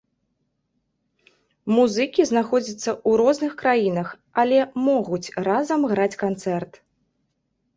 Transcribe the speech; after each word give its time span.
Музыкі 1.75 2.21
знаходзяцца 2.31 2.91
ў 2.93 3.11
розных 3.21 3.53
краінах, 3.61 4.07
але 4.45 4.59
могуць 4.89 5.33
разам 5.49 5.81
граць 5.93 6.13
канцэрт. 6.25 6.73